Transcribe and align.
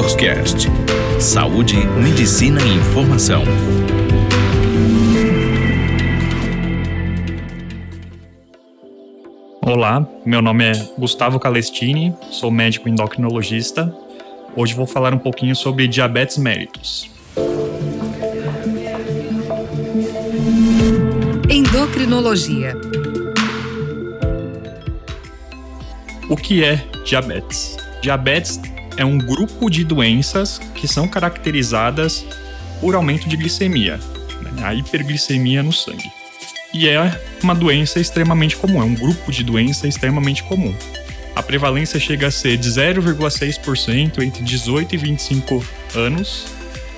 DoctorCast. 0.00 0.66
Saúde, 1.20 1.76
medicina 2.02 2.58
e 2.62 2.74
informação. 2.74 3.42
Olá, 9.60 10.08
meu 10.24 10.40
nome 10.40 10.64
é 10.64 10.72
Gustavo 10.98 11.38
Calestini, 11.38 12.14
sou 12.30 12.50
médico 12.50 12.88
endocrinologista. 12.88 13.94
Hoje 14.56 14.72
vou 14.72 14.86
falar 14.86 15.12
um 15.12 15.18
pouquinho 15.18 15.54
sobre 15.54 15.86
diabetes 15.86 16.38
mellitus. 16.38 17.10
Endocrinologia. 21.50 22.74
O 26.30 26.36
que 26.36 26.64
é 26.64 26.76
diabetes? 27.04 27.76
Diabetes 28.00 28.58
é 28.96 29.04
um 29.04 29.18
grupo 29.18 29.70
de 29.70 29.84
doenças 29.84 30.60
que 30.74 30.86
são 30.88 31.08
caracterizadas 31.08 32.24
por 32.80 32.94
aumento 32.94 33.28
de 33.28 33.36
glicemia, 33.36 33.98
né? 34.42 34.62
a 34.64 34.74
hiperglicemia 34.74 35.62
no 35.62 35.72
sangue. 35.72 36.10
E 36.72 36.88
é 36.88 37.20
uma 37.42 37.54
doença 37.54 37.98
extremamente 37.98 38.56
comum, 38.56 38.80
é 38.80 38.84
um 38.84 38.94
grupo 38.94 39.32
de 39.32 39.42
doença 39.42 39.88
extremamente 39.88 40.42
comum. 40.44 40.74
A 41.34 41.42
prevalência 41.42 41.98
chega 41.98 42.28
a 42.28 42.30
ser 42.30 42.56
de 42.56 42.68
0,6% 42.68 44.22
entre 44.22 44.42
18 44.42 44.94
e 44.94 44.98
25 44.98 45.64
anos, 45.94 46.46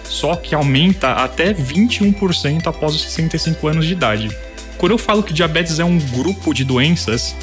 só 0.04 0.36
que 0.36 0.54
aumenta 0.54 1.12
até 1.12 1.54
21% 1.54 2.66
após 2.66 2.94
os 2.94 3.02
65 3.02 3.66
anos 3.68 3.86
de 3.86 3.92
idade. 3.92 4.30
Quando 4.76 4.92
eu 4.92 4.98
falo 4.98 5.22
que 5.22 5.32
diabetes 5.32 5.78
é 5.78 5.84
um 5.84 5.98
grupo 5.98 6.52
de 6.52 6.64
doenças, 6.64 7.34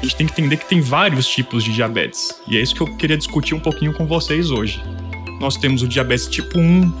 a 0.00 0.02
gente 0.02 0.16
tem 0.16 0.26
que 0.26 0.32
entender 0.32 0.56
que 0.56 0.68
tem 0.68 0.80
vários 0.80 1.26
tipos 1.26 1.64
de 1.64 1.72
diabetes. 1.72 2.34
E 2.46 2.56
é 2.56 2.60
isso 2.60 2.74
que 2.74 2.80
eu 2.80 2.96
queria 2.96 3.16
discutir 3.16 3.54
um 3.54 3.60
pouquinho 3.60 3.92
com 3.92 4.06
vocês 4.06 4.50
hoje. 4.50 4.82
Nós 5.40 5.56
temos 5.56 5.82
o 5.82 5.88
diabetes 5.88 6.26
tipo 6.28 6.58
1, 6.58 6.92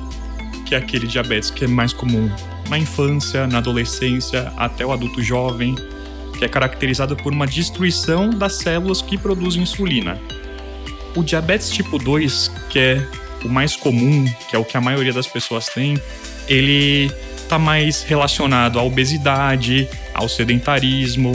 que 0.66 0.74
é 0.74 0.78
aquele 0.78 1.06
diabetes 1.06 1.50
que 1.50 1.64
é 1.64 1.68
mais 1.68 1.92
comum 1.92 2.30
na 2.68 2.78
infância, 2.78 3.46
na 3.46 3.58
adolescência, 3.58 4.52
até 4.56 4.84
o 4.84 4.92
adulto 4.92 5.22
jovem, 5.22 5.74
que 6.36 6.44
é 6.44 6.48
caracterizado 6.48 7.16
por 7.16 7.32
uma 7.32 7.46
destruição 7.46 8.30
das 8.30 8.54
células 8.54 9.00
que 9.00 9.16
produzem 9.16 9.62
insulina. 9.62 10.18
O 11.16 11.22
diabetes 11.22 11.70
tipo 11.70 11.98
2, 11.98 12.50
que 12.70 12.78
é 12.78 13.08
o 13.44 13.48
mais 13.48 13.76
comum, 13.76 14.24
que 14.48 14.56
é 14.56 14.58
o 14.58 14.64
que 14.64 14.76
a 14.76 14.80
maioria 14.80 15.12
das 15.12 15.26
pessoas 15.26 15.66
tem, 15.66 16.00
ele 16.48 17.10
está 17.36 17.58
mais 17.58 18.02
relacionado 18.02 18.78
à 18.78 18.82
obesidade, 18.82 19.88
ao 20.14 20.28
sedentarismo, 20.28 21.32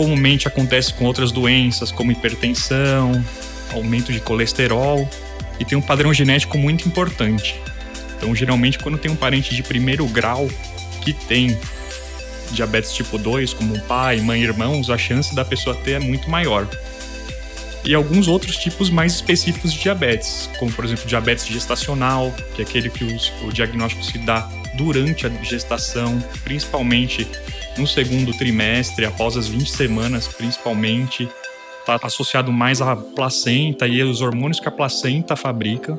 comumente 0.00 0.48
acontece 0.48 0.94
com 0.94 1.04
outras 1.04 1.30
doenças 1.30 1.92
como 1.92 2.10
hipertensão, 2.10 3.22
aumento 3.70 4.10
de 4.10 4.18
colesterol 4.18 5.06
e 5.58 5.64
tem 5.66 5.76
um 5.76 5.82
padrão 5.82 6.14
genético 6.14 6.56
muito 6.56 6.88
importante. 6.88 7.60
Então, 8.16 8.34
geralmente, 8.34 8.78
quando 8.78 8.96
tem 8.96 9.10
um 9.10 9.16
parente 9.16 9.54
de 9.54 9.62
primeiro 9.62 10.06
grau 10.06 10.48
que 11.02 11.12
tem 11.12 11.54
diabetes 12.52 12.94
tipo 12.94 13.18
2, 13.18 13.52
como 13.52 13.78
pai, 13.80 14.22
mãe, 14.22 14.40
irmãos, 14.40 14.88
a 14.88 14.96
chance 14.96 15.34
da 15.34 15.44
pessoa 15.44 15.76
ter 15.76 15.92
é 15.92 15.98
muito 15.98 16.30
maior. 16.30 16.66
E 17.84 17.94
alguns 17.94 18.26
outros 18.26 18.56
tipos 18.56 18.88
mais 18.88 19.12
específicos 19.16 19.70
de 19.70 19.80
diabetes, 19.80 20.48
como 20.58 20.72
por 20.72 20.86
exemplo 20.86 21.04
diabetes 21.06 21.46
gestacional, 21.46 22.34
que 22.54 22.62
é 22.62 22.64
aquele 22.64 22.88
que 22.88 23.04
os, 23.04 23.30
o 23.42 23.52
diagnóstico 23.52 24.02
se 24.02 24.16
dá 24.16 24.50
durante 24.76 25.26
a 25.26 25.30
gestação, 25.42 26.18
principalmente 26.42 27.28
no 27.78 27.86
segundo 27.86 28.32
trimestre, 28.32 29.04
após 29.04 29.36
as 29.36 29.48
20 29.48 29.70
semanas, 29.70 30.28
principalmente, 30.28 31.28
está 31.80 31.98
associado 32.02 32.52
mais 32.52 32.80
à 32.80 32.94
placenta 32.94 33.86
e 33.86 34.00
aos 34.00 34.20
hormônios 34.20 34.60
que 34.60 34.68
a 34.68 34.70
placenta 34.70 35.36
fabrica. 35.36 35.98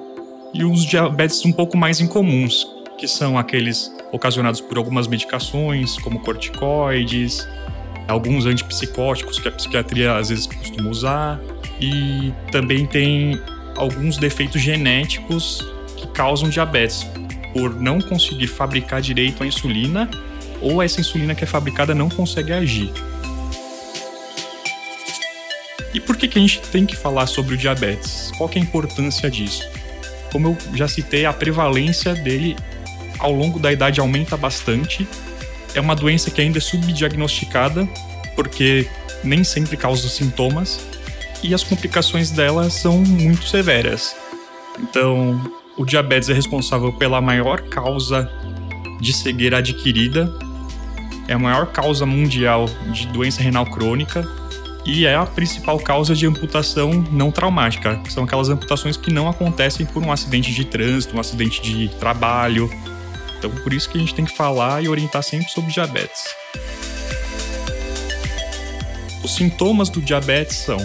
E 0.54 0.64
os 0.64 0.86
diabetes 0.86 1.44
um 1.46 1.52
pouco 1.52 1.78
mais 1.78 2.00
incomuns, 2.00 2.68
que 2.98 3.08
são 3.08 3.38
aqueles 3.38 3.92
ocasionados 4.12 4.60
por 4.60 4.78
algumas 4.78 5.08
medicações, 5.08 5.98
como 6.00 6.20
corticoides, 6.20 7.48
alguns 8.08 8.46
antipsicóticos 8.46 9.40
que 9.40 9.48
a 9.48 9.52
psiquiatria 9.52 10.16
às 10.16 10.30
vezes 10.30 10.46
costuma 10.46 10.90
usar, 10.90 11.40
e 11.80 12.34
também 12.52 12.86
tem 12.86 13.40
alguns 13.76 14.18
defeitos 14.18 14.62
genéticos 14.62 15.66
que 15.96 16.06
causam 16.08 16.50
diabetes, 16.50 17.08
por 17.54 17.74
não 17.80 18.00
conseguir 18.00 18.48
fabricar 18.48 19.02
direito 19.02 19.44
a 19.44 19.48
insulina 19.48 20.10
ou 20.62 20.82
essa 20.82 21.02
insulina 21.02 21.34
que 21.36 21.44
é 21.44 21.48
fabricada 21.48 21.96
não 21.96 22.10
consegue 22.10 22.54
agir. 22.54 22.92
E 25.94 26.00
por 26.00 26.16
que, 26.16 26.28
que 26.28 26.40
a 26.40 26.42
gente 26.42 26.62
tem 26.62 26.86
que 26.86 26.96
falar 26.96 27.26
sobre 27.26 27.56
o 27.56 27.58
diabetes? 27.58 28.32
Qual 28.38 28.50
é 28.54 28.58
a 28.58 28.62
importância 28.62 29.30
disso? 29.30 29.68
Como 30.32 30.48
eu 30.48 30.78
já 30.78 30.88
citei, 30.88 31.26
a 31.26 31.34
prevalência 31.34 32.14
dele 32.14 32.56
ao 33.20 33.34
longo 33.34 33.60
da 33.60 33.72
idade 33.72 34.00
aumenta 34.00 34.38
bastante. 34.38 35.06
É 35.76 35.82
uma 35.82 35.96
doença 35.96 36.32
que 36.32 36.40
ainda 36.40 36.60
é 36.60 36.62
subdiagnosticada, 36.62 37.86
porque 38.36 38.88
nem 39.24 39.44
sempre 39.44 39.76
causa 39.76 40.08
sintomas, 40.08 40.80
e 41.44 41.54
as 41.54 41.64
complicações 41.64 42.32
dela 42.32 42.70
são 42.70 43.00
muito 43.00 43.48
severas. 43.48 44.16
Então, 44.80 45.42
o 45.78 45.86
diabetes 45.86 46.30
é 46.30 46.34
responsável 46.34 46.94
pela 46.94 47.20
maior 47.20 47.62
causa 47.62 48.32
de 49.02 49.12
cegueira 49.12 49.58
adquirida 49.58 50.32
é 51.32 51.34
a 51.34 51.40
maior 51.40 51.68
causa 51.68 52.06
mundial 52.06 52.66
de 52.92 53.08
doença 53.08 53.42
renal 53.42 53.66
crônica 53.66 54.28
e 54.86 55.06
é 55.06 55.16
a 55.16 55.26
principal 55.26 55.80
causa 55.80 56.14
de 56.14 56.26
amputação 56.26 56.92
não 57.10 57.32
traumática, 57.32 57.96
que 58.04 58.12
são 58.12 58.26
aquelas 58.26 58.50
amputações 58.50 58.98
que 58.98 59.14
não 59.14 59.30
acontecem 59.30 59.86
por 59.86 60.04
um 60.04 60.12
acidente 60.12 60.54
de 60.54 60.66
trânsito, 60.66 61.16
um 61.16 61.20
acidente 61.20 61.62
de 61.62 61.88
trabalho. 62.00 62.70
Então, 63.38 63.50
por 63.50 63.72
isso 63.72 63.90
que 63.90 63.98
a 63.98 64.02
gente 64.02 64.14
tem 64.14 64.26
que 64.26 64.36
falar 64.36 64.84
e 64.84 64.90
orientar 64.90 65.24
sempre 65.24 65.50
sobre 65.50 65.72
diabetes. 65.72 66.36
Os 69.24 69.34
sintomas 69.34 69.90
do 69.90 70.02
diabetes 70.02 70.58
são 70.58 70.78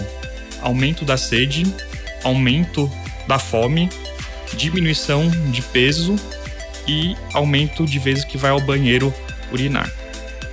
aumento 0.61 1.03
da 1.03 1.17
sede, 1.17 1.65
aumento 2.23 2.89
da 3.27 3.37
fome, 3.37 3.89
diminuição 4.55 5.29
de 5.51 5.61
peso 5.61 6.15
e 6.87 7.17
aumento 7.33 7.85
de 7.85 7.99
vezes 7.99 8.23
que 8.23 8.37
vai 8.37 8.51
ao 8.51 8.61
banheiro 8.61 9.13
urinar 9.51 9.91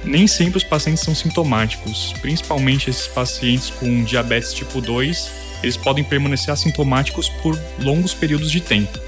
nem 0.04 0.26
sempre 0.26 0.58
os 0.58 0.64
pacientes 0.64 1.02
são 1.02 1.14
sintomáticos, 1.14 2.12
principalmente 2.20 2.90
esses 2.90 3.06
pacientes 3.06 3.70
com 3.70 4.04
diabetes 4.04 4.52
tipo 4.52 4.80
2, 4.80 5.30
eles 5.62 5.76
podem 5.76 6.04
permanecer 6.04 6.52
assintomáticos 6.52 7.28
por 7.28 7.58
longos 7.80 8.12
períodos 8.12 8.50
de 8.50 8.60
tempo. 8.60 8.98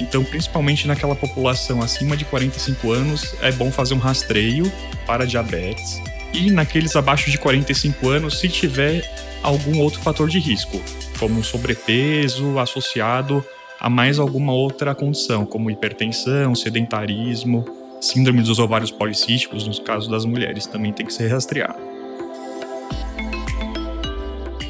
Então, 0.00 0.22
principalmente 0.22 0.86
naquela 0.86 1.14
população 1.14 1.80
acima 1.80 2.16
de 2.16 2.24
45 2.26 2.92
anos, 2.92 3.34
é 3.40 3.50
bom 3.50 3.72
fazer 3.72 3.94
um 3.94 3.98
rastreio 3.98 4.70
para 5.06 5.26
diabetes. 5.26 6.00
E 6.34 6.50
naqueles 6.50 6.94
abaixo 6.96 7.30
de 7.30 7.38
45 7.38 8.08
anos, 8.10 8.38
se 8.38 8.48
tiver 8.48 9.02
algum 9.42 9.80
outro 9.80 10.00
fator 10.00 10.28
de 10.28 10.38
risco, 10.38 10.82
como 11.18 11.42
sobrepeso 11.42 12.58
associado 12.58 13.44
a 13.80 13.88
mais 13.88 14.18
alguma 14.18 14.52
outra 14.52 14.94
condição, 14.94 15.46
como 15.46 15.70
hipertensão, 15.70 16.54
sedentarismo, 16.54 17.64
Síndrome 18.06 18.40
dos 18.40 18.60
ovários 18.60 18.92
policísticos, 18.92 19.66
no 19.66 19.82
caso 19.82 20.08
das 20.08 20.24
mulheres, 20.24 20.64
também 20.64 20.92
tem 20.92 21.04
que 21.04 21.12
ser 21.12 21.26
rastreado. 21.26 21.76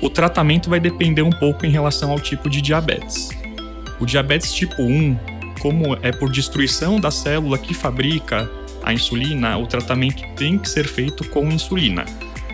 O 0.00 0.08
tratamento 0.08 0.70
vai 0.70 0.80
depender 0.80 1.20
um 1.20 1.30
pouco 1.30 1.66
em 1.66 1.70
relação 1.70 2.10
ao 2.10 2.18
tipo 2.18 2.48
de 2.48 2.62
diabetes. 2.62 3.28
O 4.00 4.06
diabetes 4.06 4.54
tipo 4.54 4.80
1, 4.80 5.18
como 5.60 5.98
é 6.00 6.12
por 6.12 6.32
destruição 6.32 6.98
da 6.98 7.10
célula 7.10 7.58
que 7.58 7.74
fabrica 7.74 8.50
a 8.82 8.94
insulina, 8.94 9.58
o 9.58 9.66
tratamento 9.66 10.22
tem 10.34 10.56
que 10.58 10.68
ser 10.68 10.88
feito 10.88 11.22
com 11.28 11.46
insulina. 11.50 12.06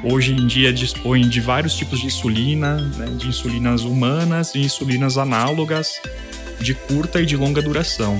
Hoje 0.03 0.32
em 0.32 0.49
dia 0.49 0.72
dispõe 0.72 1.28
de 1.28 1.41
vários 1.41 1.76
tipos 1.76 2.00
de 2.00 2.06
insulina, 2.06 2.76
né, 2.96 3.06
de 3.17 3.29
insulinas 3.29 3.82
humanas 3.82 4.56
e 4.56 4.58
insulinas 4.58 5.17
análogas 5.17 6.00
de 6.61 6.75
curta 6.75 7.20
e 7.20 7.26
de 7.26 7.37
longa 7.37 7.62
duração. 7.62 8.19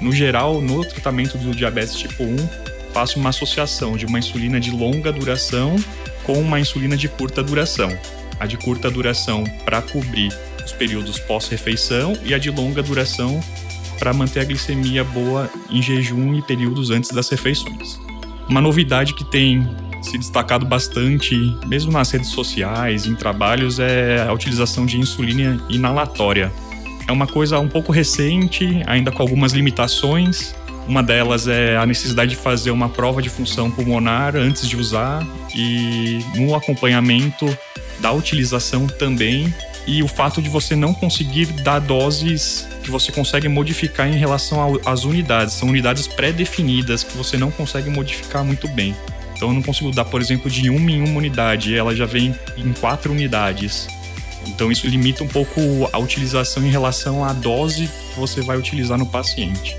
No 0.00 0.12
geral, 0.12 0.60
no 0.60 0.84
tratamento 0.84 1.36
do 1.36 1.54
diabetes 1.54 1.94
tipo 1.94 2.22
1, 2.22 2.36
faço 2.92 3.18
uma 3.18 3.30
associação 3.30 3.96
de 3.96 4.06
uma 4.06 4.18
insulina 4.18 4.60
de 4.60 4.70
longa 4.70 5.12
duração 5.12 5.76
com 6.24 6.40
uma 6.40 6.60
insulina 6.60 6.96
de 6.96 7.08
curta 7.08 7.42
duração. 7.42 7.96
A 8.38 8.46
de 8.46 8.56
curta 8.56 8.90
duração 8.90 9.44
para 9.64 9.82
cobrir 9.82 10.32
os 10.64 10.72
períodos 10.72 11.18
pós-refeição 11.18 12.16
e 12.24 12.32
a 12.32 12.38
de 12.38 12.50
longa 12.50 12.82
duração 12.82 13.40
para 13.98 14.12
manter 14.12 14.40
a 14.40 14.44
glicemia 14.44 15.02
boa 15.02 15.50
em 15.70 15.82
jejum 15.82 16.34
e 16.34 16.42
períodos 16.42 16.90
antes 16.90 17.10
das 17.10 17.28
refeições. 17.28 18.00
Uma 18.48 18.60
novidade 18.60 19.14
que 19.14 19.24
tem 19.24 19.66
se 20.02 20.16
destacado 20.16 20.64
bastante, 20.64 21.34
mesmo 21.66 21.90
nas 21.90 22.10
redes 22.10 22.28
sociais, 22.28 23.06
em 23.06 23.16
trabalhos, 23.16 23.80
é 23.80 24.22
a 24.22 24.32
utilização 24.32 24.86
de 24.86 24.96
insulina 24.96 25.60
inalatória 25.68 26.52
é 27.08 27.12
uma 27.12 27.26
coisa 27.26 27.58
um 27.58 27.68
pouco 27.68 27.90
recente, 27.90 28.82
ainda 28.86 29.10
com 29.10 29.22
algumas 29.22 29.52
limitações. 29.52 30.54
Uma 30.86 31.02
delas 31.02 31.48
é 31.48 31.76
a 31.76 31.86
necessidade 31.86 32.30
de 32.30 32.36
fazer 32.36 32.70
uma 32.70 32.88
prova 32.88 33.22
de 33.22 33.30
função 33.30 33.70
pulmonar 33.70 34.36
antes 34.36 34.68
de 34.68 34.76
usar 34.76 35.26
e 35.54 36.20
no 36.36 36.54
acompanhamento 36.54 37.46
da 37.98 38.12
utilização 38.12 38.86
também 38.86 39.52
e 39.86 40.02
o 40.02 40.08
fato 40.08 40.42
de 40.42 40.50
você 40.50 40.76
não 40.76 40.92
conseguir 40.92 41.46
dar 41.46 41.78
doses 41.78 42.68
que 42.82 42.90
você 42.90 43.10
consegue 43.10 43.48
modificar 43.48 44.06
em 44.06 44.16
relação 44.16 44.78
às 44.84 45.04
unidades. 45.04 45.54
São 45.54 45.70
unidades 45.70 46.06
pré-definidas 46.06 47.02
que 47.02 47.16
você 47.16 47.38
não 47.38 47.50
consegue 47.50 47.88
modificar 47.88 48.44
muito 48.44 48.68
bem. 48.68 48.94
Então 49.34 49.48
eu 49.48 49.54
não 49.54 49.62
consigo 49.62 49.90
dar, 49.92 50.04
por 50.04 50.20
exemplo, 50.20 50.50
de 50.50 50.68
uma 50.68 50.90
em 50.90 51.02
uma 51.02 51.16
unidade, 51.16 51.74
ela 51.74 51.94
já 51.94 52.04
vem 52.04 52.34
em 52.56 52.72
quatro 52.74 53.12
unidades. 53.12 53.88
Então 54.46 54.70
isso 54.70 54.86
limita 54.86 55.22
um 55.22 55.28
pouco 55.28 55.60
a 55.92 55.98
utilização 55.98 56.64
em 56.64 56.70
relação 56.70 57.24
à 57.24 57.32
dose 57.32 57.88
que 58.12 58.18
você 58.18 58.40
vai 58.40 58.56
utilizar 58.56 58.98
no 58.98 59.06
paciente. 59.06 59.76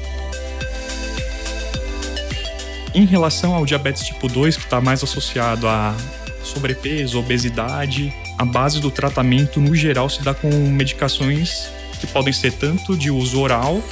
Em 2.94 3.06
relação 3.06 3.54
ao 3.54 3.66
diabetes 3.66 4.06
tipo 4.06 4.28
2, 4.28 4.58
que 4.58 4.64
está 4.64 4.82
mais 4.82 5.04
associado 5.04 5.68
a 5.68 5.96
sobrepeso, 6.44 7.20
obesidade, 7.20 8.14
a 8.38 8.46
base 8.46 8.80
do 8.80 8.90
tratamento 8.90 9.60
no 9.60 9.76
geral 9.76 10.10
se 10.10 10.24
dá 10.24 10.34
com 10.34 10.50
medicações 10.50 11.70
que 12.00 12.08
podem 12.08 12.34
ser 12.34 12.54
tanto 12.54 12.98
de 12.98 13.12
uso 13.12 13.40
oral 13.40 13.84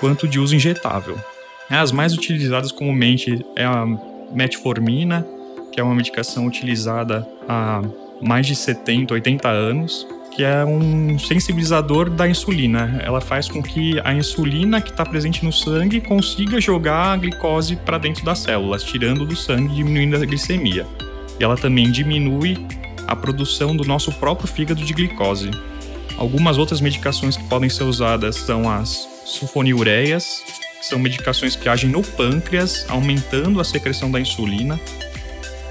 quanto 0.00 0.26
de 0.26 0.38
uso 0.38 0.54
injetável. 0.54 1.18
As 1.68 1.92
mais 1.92 2.12
utilizadas 2.12 2.70
comumente 2.70 3.44
é 3.56 3.64
a 3.64 3.86
metformina, 4.32 5.26
que 5.72 5.80
é 5.80 5.82
uma 5.82 5.94
medicação 5.94 6.46
utilizada 6.46 7.26
há 7.48 7.82
mais 8.22 8.46
de 8.46 8.54
70, 8.54 9.12
80 9.14 9.48
anos, 9.48 10.06
que 10.34 10.42
é 10.42 10.64
um 10.64 11.18
sensibilizador 11.18 12.08
da 12.08 12.28
insulina. 12.28 13.00
Ela 13.04 13.20
faz 13.20 13.48
com 13.48 13.62
que 13.62 14.00
a 14.02 14.14
insulina 14.14 14.80
que 14.80 14.90
está 14.90 15.04
presente 15.04 15.44
no 15.44 15.52
sangue 15.52 16.00
consiga 16.00 16.60
jogar 16.60 17.12
a 17.12 17.16
glicose 17.16 17.76
para 17.76 17.98
dentro 17.98 18.24
das 18.24 18.38
células, 18.38 18.82
tirando 18.82 19.26
do 19.26 19.36
sangue 19.36 19.72
e 19.72 19.76
diminuindo 19.76 20.16
a 20.16 20.24
glicemia. 20.24 20.86
E 21.38 21.44
ela 21.44 21.56
também 21.56 21.90
diminui 21.90 22.56
a 23.06 23.14
produção 23.14 23.76
do 23.76 23.84
nosso 23.84 24.12
próprio 24.12 24.48
fígado 24.48 24.82
de 24.82 24.92
glicose. 24.94 25.50
Algumas 26.16 26.56
outras 26.56 26.80
medicações 26.80 27.36
que 27.36 27.44
podem 27.44 27.68
ser 27.68 27.84
usadas 27.84 28.36
são 28.36 28.70
as 28.70 29.08
sulfonilureias, 29.24 30.42
que 30.78 30.86
são 30.86 30.98
medicações 30.98 31.56
que 31.56 31.68
agem 31.68 31.90
no 31.90 32.02
pâncreas, 32.02 32.86
aumentando 32.88 33.60
a 33.60 33.64
secreção 33.64 34.10
da 34.10 34.20
insulina. 34.20 34.80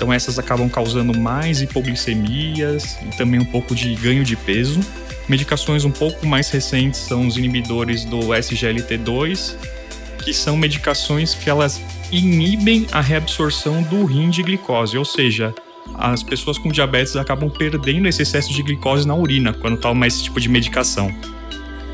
Então 0.01 0.11
essas 0.11 0.39
acabam 0.39 0.67
causando 0.67 1.15
mais 1.15 1.61
hipoglicemias 1.61 2.97
e 3.03 3.15
também 3.15 3.39
um 3.39 3.45
pouco 3.45 3.75
de 3.75 3.93
ganho 3.93 4.23
de 4.23 4.35
peso. 4.35 4.79
Medicações 5.29 5.85
um 5.85 5.91
pouco 5.91 6.25
mais 6.25 6.49
recentes 6.49 7.01
são 7.01 7.27
os 7.27 7.37
inibidores 7.37 8.03
do 8.03 8.17
SGLT2, 8.17 9.55
que 10.23 10.33
são 10.33 10.57
medicações 10.57 11.35
que 11.35 11.47
elas 11.51 11.79
inibem 12.11 12.87
a 12.91 12.99
reabsorção 12.99 13.83
do 13.83 14.03
rim 14.03 14.31
de 14.31 14.41
glicose, 14.41 14.97
ou 14.97 15.05
seja, 15.05 15.53
as 15.93 16.23
pessoas 16.23 16.57
com 16.57 16.69
diabetes 16.69 17.15
acabam 17.15 17.51
perdendo 17.51 18.07
esse 18.07 18.23
excesso 18.23 18.51
de 18.51 18.63
glicose 18.63 19.07
na 19.07 19.13
urina 19.13 19.53
quando 19.53 19.77
tomam 19.77 20.07
esse 20.07 20.23
tipo 20.23 20.41
de 20.41 20.49
medicação. 20.49 21.13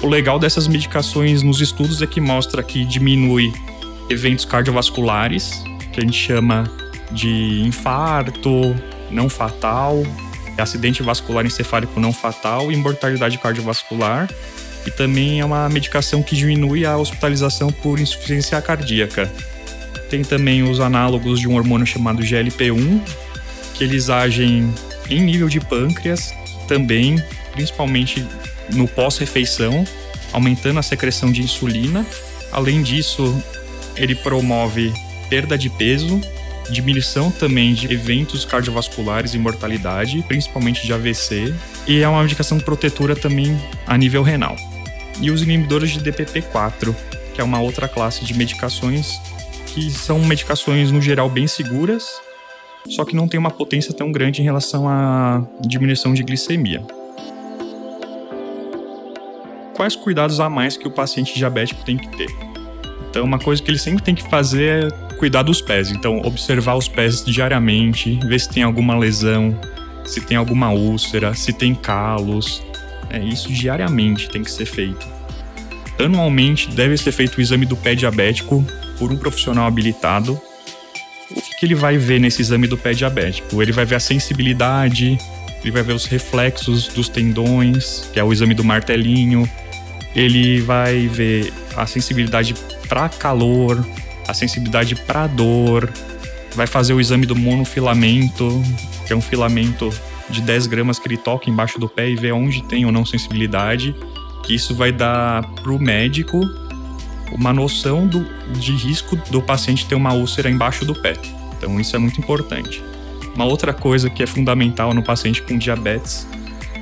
O 0.02 0.08
legal 0.08 0.40
dessas 0.40 0.66
medicações 0.66 1.44
nos 1.44 1.60
estudos 1.60 2.02
é 2.02 2.08
que 2.08 2.22
mostra 2.22 2.64
que 2.64 2.86
diminui 2.86 3.52
eventos 4.10 4.46
cardiovasculares, 4.46 5.62
que 5.92 6.00
a 6.00 6.04
gente 6.04 6.18
chama 6.18 6.87
de 7.12 7.62
infarto 7.62 8.76
não 9.10 9.30
fatal, 9.30 10.04
acidente 10.58 11.04
vascular 11.04 11.46
encefálico 11.46 12.00
não 12.00 12.12
fatal 12.12 12.72
e 12.72 12.76
mortalidade 12.76 13.38
cardiovascular. 13.38 14.30
E 14.86 14.92
também 14.92 15.42
é 15.42 15.46
uma 15.46 15.68
medicação 15.68 16.24
que 16.24 16.36
diminui 16.36 16.86
a 16.86 16.98
hospitalização 16.98 17.70
por 17.72 18.00
insuficiência 18.00 18.62
cardíaca. 18.62 19.32
Tem 20.10 20.24
também 20.24 20.64
os 20.64 20.80
análogos 20.80 21.42
de 21.42 21.48
um 21.48 21.56
hormônio 21.56 21.86
chamado 21.86 22.24
GLP-1, 22.24 23.02
que 23.74 23.84
eles 23.84 24.10
agem 24.10 24.74
em 25.10 25.22
nível 25.22 25.50
de 25.50 25.60
pâncreas, 25.60 26.34
também, 26.68 27.22
principalmente 27.52 28.26
no 28.74 28.88
pós-refeição, 28.88 29.86
aumentando 30.32 30.80
a 30.80 30.84
secreção 30.84 31.32
de 31.32 31.42
insulina. 31.42 32.06
Além 32.52 32.82
disso, 32.82 33.36
ele 33.96 34.16
promove 34.16 34.94
perda 35.30 35.58
de 35.58 35.70
peso, 35.70 36.22
diminuição 36.72 37.32
também 37.32 37.74
de 37.74 37.92
eventos 37.92 38.46
cardiovasculares 38.46 39.34
e 39.34 39.38
mortalidade, 39.38 40.24
principalmente 40.28 40.86
de 40.86 40.94
AVC, 40.94 41.54
e 41.88 42.02
é 42.02 42.08
uma 42.08 42.22
medicação 42.22 42.60
protetora 42.60 43.16
também 43.16 43.58
a 43.86 43.98
nível 43.98 44.24
renal. 44.24 44.56
E 45.22 45.32
os 45.32 45.42
inibidores 45.42 45.92
de 45.92 46.00
DPP-4, 46.00 46.96
que 47.34 47.42
é 47.42 47.44
uma 47.44 47.60
outra 47.60 47.88
classe 47.88 48.24
de 48.26 48.34
medicações 48.34 49.20
que 49.68 49.92
são 49.92 50.20
medicações 50.20 50.92
no 50.92 51.02
geral 51.02 51.30
bem 51.30 51.48
seguras, 51.48 52.22
só 52.90 53.04
que 53.04 53.16
não 53.16 53.28
tem 53.28 53.40
uma 53.40 53.52
potência 53.52 53.94
tão 53.94 54.12
grande 54.12 54.42
em 54.42 54.44
relação 54.44 54.88
à 54.88 55.44
diminuição 55.62 56.14
de 56.14 56.24
glicemia. 56.24 56.82
Quais 59.76 59.96
cuidados 59.96 60.40
a 60.40 60.50
mais 60.50 60.76
que 60.76 60.88
o 60.88 60.92
paciente 60.92 61.36
diabético 61.36 61.84
tem 61.84 61.98
que 61.98 62.08
ter? 62.18 62.30
Então, 63.10 63.24
uma 63.24 63.38
coisa 63.38 63.62
que 63.62 63.70
ele 63.70 63.78
sempre 63.78 64.04
tem 64.04 64.16
que 64.16 64.28
fazer 64.28 64.86
é 64.86 65.07
cuidar 65.18 65.44
dos 65.44 65.62
pés. 65.62 65.92
Então, 65.92 66.22
observar 66.24 66.76
os 66.76 66.88
pés 66.88 67.24
diariamente, 67.26 68.20
ver 68.26 68.40
se 68.40 68.50
tem 68.50 68.64
alguma 68.64 68.98
lesão, 68.98 69.60
se 70.06 70.22
tem 70.22 70.38
alguma 70.38 70.72
úlcera, 70.72 71.34
se 71.34 71.52
tem 71.52 71.76
calos. 71.76 72.64
É, 73.10 73.20
isso 73.20 73.52
diariamente 73.52 74.30
tem 74.30 74.44
que 74.44 74.52
ser 74.52 74.66
feito. 74.66 75.06
Anualmente 76.00 76.70
deve 76.70 76.96
ser 76.98 77.12
feito 77.12 77.38
o 77.38 77.42
exame 77.42 77.66
do 77.66 77.76
pé 77.76 77.96
diabético 77.96 78.66
por 78.98 79.12
um 79.12 79.18
profissional 79.18 79.66
habilitado. 79.66 80.40
O 81.32 81.42
que, 81.42 81.58
que 81.60 81.66
ele 81.66 81.76
vai 81.76 81.98
ver 81.98 82.20
nesse 82.20 82.42
exame 82.42 82.68
do 82.68 82.78
pé 82.78 82.94
diabético? 82.94 83.62
Ele 83.62 83.72
vai 83.72 83.84
ver 83.84 83.96
a 83.96 84.00
sensibilidade, 84.00 85.18
ele 85.62 85.72
vai 85.72 85.84
ver 85.84 85.94
os 85.94 86.06
reflexos 86.06 86.88
dos 86.88 87.10
tendões, 87.10 88.10
que 88.14 88.20
é 88.20 88.24
o 88.24 88.32
exame 88.32 88.54
do 88.54 88.64
martelinho. 88.64 89.50
Ele 90.16 90.62
vai 90.62 91.08
ver 91.08 91.52
a 91.76 91.86
sensibilidade 91.86 92.54
para 92.88 93.10
calor, 93.10 93.86
a 94.28 94.34
sensibilidade 94.34 94.96
para 94.96 95.28
dor, 95.28 95.92
vai 96.56 96.68
fazer 96.68 96.94
o 96.94 97.00
exame 97.00 97.26
do 97.26 97.36
monofilamento, 97.36 98.62
que 99.06 99.14
é 99.14 99.16
um 99.16 99.22
filamento 99.22 99.90
de 100.30 100.42
10 100.42 100.68
gramas 100.68 101.00
que 101.00 101.08
ele 101.08 101.18
toca 101.18 101.50
embaixo 101.50 101.80
do 101.80 101.88
pé 101.88 102.10
e 102.10 102.16
vê 102.16 102.32
onde 102.32 102.64
tem 102.64 102.86
ou 102.86 102.92
não 102.92 103.06
sensibilidade, 103.06 103.96
que 104.44 104.54
isso 104.54 104.76
vai 104.76 104.92
dar 104.92 105.44
para 105.56 105.72
o 105.72 105.80
médico 105.80 106.42
uma 107.32 107.54
noção 107.54 108.08
do, 108.08 108.26
de 108.54 108.72
risco 108.74 109.16
do 109.30 109.42
paciente 109.42 109.86
ter 109.86 109.96
uma 109.96 110.14
úlcera 110.14 110.50
embaixo 110.50 110.86
do 110.86 110.96
pé. 110.96 111.14
Então 111.58 111.80
isso 111.80 111.96
é 111.96 112.00
muito 112.00 112.20
importante. 112.20 112.84
Uma 113.36 113.46
outra 113.46 113.74
coisa 113.74 114.10
que 114.10 114.24
é 114.24 114.28
fundamental 114.28 114.94
no 114.94 115.04
paciente 115.04 115.42
com 115.42 115.58
diabetes 115.58 116.28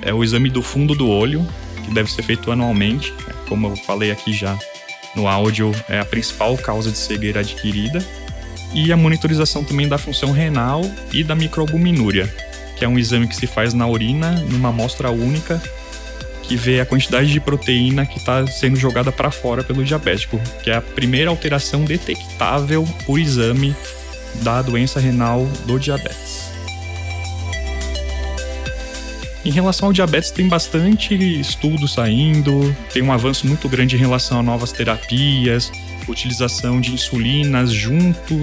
é 0.01 0.13
o 0.13 0.23
exame 0.23 0.49
do 0.49 0.61
fundo 0.61 0.95
do 0.95 1.09
olho, 1.09 1.45
que 1.83 1.93
deve 1.93 2.11
ser 2.11 2.23
feito 2.23 2.51
anualmente, 2.51 3.13
como 3.47 3.67
eu 3.67 3.75
falei 3.75 4.11
aqui 4.11 4.31
já 4.31 4.57
no 5.15 5.27
áudio 5.27 5.71
é 5.87 5.99
a 5.99 6.05
principal 6.05 6.57
causa 6.57 6.91
de 6.91 6.97
cegueira 6.97 7.39
adquirida, 7.39 8.03
e 8.73 8.91
a 8.91 8.97
monitorização 8.97 9.63
também 9.63 9.87
da 9.87 9.97
função 9.97 10.31
renal 10.31 10.81
e 11.13 11.23
da 11.23 11.33
microalbuminúria, 11.33 12.27
que 12.75 12.83
é 12.83 12.87
um 12.87 12.99
exame 12.99 13.27
que 13.27 13.35
se 13.35 13.47
faz 13.47 13.73
na 13.73 13.87
urina 13.87 14.31
numa 14.49 14.69
amostra 14.69 15.09
única 15.09 15.61
que 16.43 16.55
vê 16.55 16.79
a 16.79 16.85
quantidade 16.85 17.31
de 17.31 17.39
proteína 17.39 18.05
que 18.05 18.19
está 18.19 18.45
sendo 18.45 18.75
jogada 18.75 19.11
para 19.11 19.31
fora 19.31 19.63
pelo 19.63 19.83
diabético, 19.83 20.39
que 20.63 20.69
é 20.69 20.75
a 20.75 20.81
primeira 20.81 21.29
alteração 21.29 21.85
detectável 21.85 22.87
por 23.05 23.19
exame 23.19 23.75
da 24.43 24.61
doença 24.61 24.99
renal 24.99 25.45
do 25.65 25.79
diabetes. 25.79 26.34
Em 29.45 29.51
relação 29.51 29.89
ao 29.89 29.93
diabetes, 29.93 30.31
tem 30.31 30.47
bastante 30.47 31.13
estudo 31.39 31.87
saindo, 31.87 32.75
tem 32.91 33.03
um 33.03 33.11
avanço 33.11 33.45
muito 33.45 33.69
grande 33.69 33.95
em 33.95 33.99
relação 33.99 34.39
a 34.39 34.43
novas 34.43 34.71
terapias, 34.71 35.71
utilização 36.07 36.81
de 36.81 36.91
insulinas 36.91 37.71
junto 37.71 38.35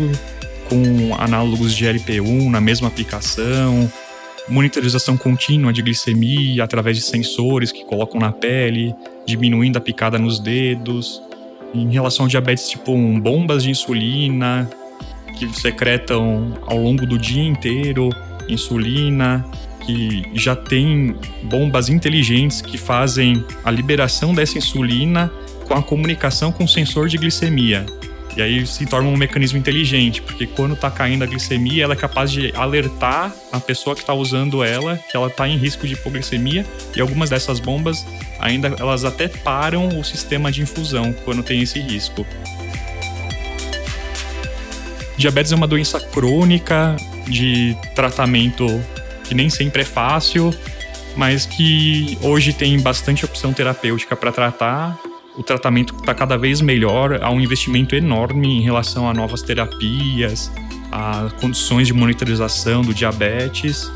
com 0.69 1.13
análogos 1.19 1.75
de 1.75 1.87
LP1 1.87 2.49
na 2.49 2.61
mesma 2.61 2.87
aplicação, 2.87 3.93
monitorização 4.49 5.17
contínua 5.17 5.73
de 5.73 5.83
glicemia 5.83 6.63
através 6.63 6.97
de 6.97 7.03
sensores 7.03 7.73
que 7.73 7.85
colocam 7.85 8.21
na 8.21 8.31
pele, 8.31 8.95
diminuindo 9.27 9.79
a 9.79 9.81
picada 9.81 10.21
nos 10.21 10.39
dedos. 10.39 11.21
Em 11.75 11.91
relação 11.91 12.27
ao 12.27 12.29
diabetes 12.29 12.69
tipo 12.69 12.93
1, 12.93 13.19
bombas 13.19 13.65
de 13.65 13.71
insulina 13.71 14.71
que 15.37 15.53
secretam 15.59 16.57
ao 16.65 16.79
longo 16.79 17.05
do 17.05 17.19
dia 17.19 17.43
inteiro 17.43 18.09
insulina, 18.49 19.45
que 19.85 20.25
já 20.35 20.55
tem 20.55 21.15
bombas 21.45 21.89
inteligentes 21.89 22.61
que 22.63 22.79
fazem 22.79 23.45
a 23.65 23.71
liberação 23.71 24.35
dessa 24.35 24.59
insulina 24.59 25.31
com 25.67 25.75
a 25.75 25.83
comunicação 25.83 26.53
com 26.53 26.65
o 26.65 26.69
sensor 26.69 27.09
de 27.09 27.17
glicemia. 27.17 27.87
E 28.35 28.41
aí 28.41 28.67
se 28.67 28.87
torna 28.87 29.09
um 29.09 29.17
mecanismo 29.17 29.59
inteligente, 29.59 30.23
porque 30.23 30.47
quando 30.47 30.73
está 30.73 30.91
caindo 30.91 31.23
a 31.23 31.27
glicemia, 31.27 31.85
ela 31.85 31.93
é 31.93 31.97
capaz 31.97 32.31
de 32.31 32.51
alertar 32.57 33.33
a 33.53 33.61
pessoa 33.61 33.95
que 33.95 34.01
está 34.01 34.15
usando 34.15 34.65
ela 34.65 34.97
que 35.11 35.17
ela 35.17 35.27
está 35.27 35.47
em 35.47 35.59
risco 35.59 35.87
de 35.87 35.95
hipoglicemia. 35.95 36.65
E 36.97 37.01
algumas 37.01 37.29
dessas 37.29 37.61
bombas 37.61 38.07
ainda 38.41 38.75
elas 38.79 39.05
até 39.05 39.29
param 39.29 39.89
o 39.89 40.05
sistema 40.05 40.51
de 40.51 40.63
infusão 40.63 41.13
quando 41.25 41.43
tem 41.43 41.61
esse 41.61 41.79
risco. 41.79 42.27
Diabetes 45.17 45.53
é 45.53 45.55
uma 45.55 45.69
doença 45.69 46.01
crônica 46.01 46.97
de 47.29 47.77
tratamento 47.95 48.67
que 49.33 49.35
nem 49.35 49.49
sempre 49.49 49.83
é 49.83 49.85
fácil 49.85 50.55
mas 51.17 51.47
que 51.47 52.19
hoje 52.23 52.53
tem 52.53 52.79
bastante 52.81 53.25
opção 53.25 53.53
terapêutica 53.53 54.17
para 54.17 54.33
tratar. 54.33 54.99
O 55.37 55.43
tratamento 55.43 55.95
está 55.95 56.15
cada 56.15 56.37
vez 56.37 56.61
melhor, 56.61 57.19
há 57.23 57.31
um 57.31 57.41
investimento 57.41 57.95
enorme 57.95 58.59
em 58.59 58.61
relação 58.61 59.09
a 59.09 59.15
novas 59.15 59.43
terapias, 59.43 60.51
a 60.91 61.31
condições 61.41 61.87
de 61.87 61.95
monitorização 61.95 62.83
do 62.83 62.93
diabetes. 62.93 63.91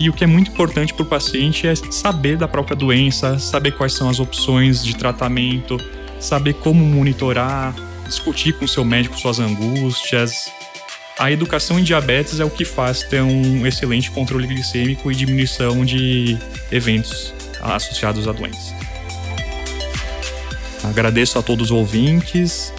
E 0.00 0.08
o 0.08 0.12
que 0.12 0.24
é 0.24 0.26
muito 0.26 0.50
importante 0.50 0.92
para 0.92 1.02
o 1.02 1.06
paciente 1.06 1.68
é 1.68 1.74
saber 1.74 2.36
da 2.36 2.48
própria 2.48 2.74
doença, 2.74 3.38
saber 3.38 3.72
quais 3.72 3.92
são 3.92 4.08
as 4.08 4.18
opções 4.18 4.82
de 4.84 4.96
tratamento, 4.96 5.78
saber 6.18 6.54
como 6.54 6.84
monitorar, 6.84 7.74
discutir 8.06 8.54
com 8.54 8.66
seu 8.66 8.84
médico 8.84 9.18
suas 9.18 9.38
angústias. 9.38 10.50
A 11.16 11.30
educação 11.30 11.78
em 11.78 11.84
diabetes 11.84 12.40
é 12.40 12.44
o 12.44 12.50
que 12.50 12.64
faz 12.64 13.04
ter 13.04 13.22
um 13.22 13.64
excelente 13.64 14.10
controle 14.10 14.48
glicêmico 14.48 15.12
e 15.12 15.14
diminuição 15.14 15.84
de 15.84 16.36
eventos 16.72 17.32
associados 17.62 18.26
à 18.26 18.32
doença. 18.32 18.74
Agradeço 20.82 21.38
a 21.38 21.42
todos 21.42 21.66
os 21.66 21.70
ouvintes. 21.70 22.72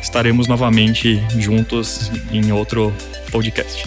Estaremos 0.00 0.48
novamente 0.48 1.22
juntos 1.38 2.10
em 2.32 2.50
outro 2.52 2.92
podcast. 3.30 3.84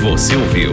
Você 0.00 0.36
ouviu 0.36 0.72